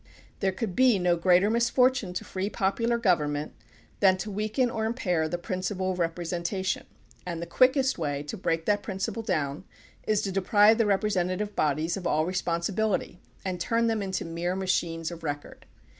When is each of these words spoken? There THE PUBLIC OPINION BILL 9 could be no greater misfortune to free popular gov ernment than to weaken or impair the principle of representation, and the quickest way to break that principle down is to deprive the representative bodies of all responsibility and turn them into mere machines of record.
There 0.39 0.49
THE 0.49 0.57
PUBLIC 0.57 0.73
OPINION 0.73 0.73
BILL 0.73 0.87
9 0.87 0.91
could 0.95 0.99
be 0.99 0.99
no 0.99 1.21
greater 1.21 1.49
misfortune 1.51 2.13
to 2.13 2.25
free 2.25 2.49
popular 2.49 2.97
gov 2.97 3.19
ernment 3.19 3.51
than 3.99 4.17
to 4.17 4.31
weaken 4.31 4.71
or 4.71 4.85
impair 4.87 5.29
the 5.29 5.37
principle 5.37 5.91
of 5.91 5.99
representation, 5.99 6.87
and 7.23 7.39
the 7.39 7.45
quickest 7.45 7.99
way 7.99 8.23
to 8.23 8.35
break 8.35 8.65
that 8.65 8.81
principle 8.81 9.21
down 9.21 9.63
is 10.07 10.23
to 10.23 10.31
deprive 10.31 10.79
the 10.79 10.87
representative 10.87 11.55
bodies 11.55 11.97
of 11.97 12.07
all 12.07 12.25
responsibility 12.25 13.19
and 13.45 13.59
turn 13.59 13.85
them 13.85 14.01
into 14.01 14.25
mere 14.25 14.55
machines 14.55 15.11
of 15.11 15.21
record. 15.21 15.67